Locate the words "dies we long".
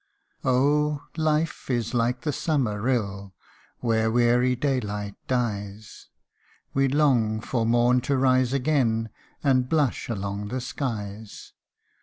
5.27-7.39